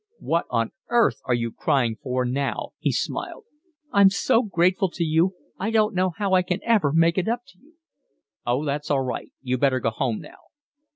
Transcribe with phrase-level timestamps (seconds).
[0.17, 3.43] "What on earth are you crying for now?" he smiled.
[3.91, 5.35] "I'm so grateful to you.
[5.59, 7.73] I don't know how I can ever make it up to you?"
[8.43, 9.31] "Oh, that's all right.
[9.43, 10.39] You'd better go home now."